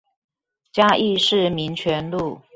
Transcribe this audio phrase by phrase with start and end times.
[0.71, 2.41] 嘉義市民權路